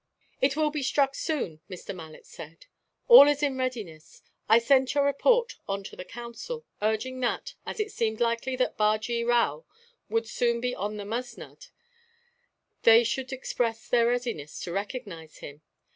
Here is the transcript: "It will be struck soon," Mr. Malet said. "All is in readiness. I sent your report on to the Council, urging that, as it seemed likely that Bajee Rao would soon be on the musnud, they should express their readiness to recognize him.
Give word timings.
"It 0.41 0.55
will 0.55 0.71
be 0.71 0.81
struck 0.81 1.13
soon," 1.13 1.61
Mr. 1.69 1.93
Malet 1.93 2.25
said. 2.25 2.65
"All 3.07 3.27
is 3.27 3.43
in 3.43 3.55
readiness. 3.55 4.23
I 4.49 4.57
sent 4.57 4.95
your 4.95 5.03
report 5.03 5.57
on 5.67 5.83
to 5.83 5.95
the 5.95 6.03
Council, 6.03 6.65
urging 6.81 7.19
that, 7.19 7.53
as 7.67 7.79
it 7.79 7.91
seemed 7.91 8.19
likely 8.19 8.55
that 8.55 8.77
Bajee 8.79 9.23
Rao 9.23 9.63
would 10.09 10.27
soon 10.27 10.59
be 10.59 10.73
on 10.73 10.97
the 10.97 11.05
musnud, 11.05 11.67
they 12.81 13.03
should 13.03 13.31
express 13.31 13.87
their 13.87 14.07
readiness 14.07 14.59
to 14.61 14.71
recognize 14.71 15.37
him. 15.37 15.61